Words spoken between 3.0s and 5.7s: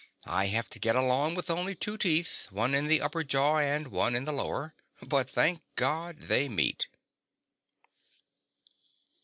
upper jaw and one in the lower but thank